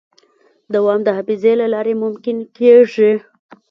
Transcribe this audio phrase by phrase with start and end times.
[0.73, 3.11] دوام د حافظې له لارې ممکن کېږي.